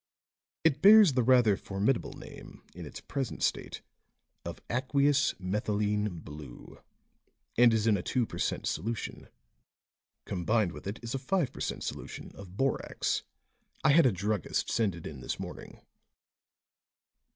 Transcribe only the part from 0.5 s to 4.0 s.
It bears the rather formidable name in its present state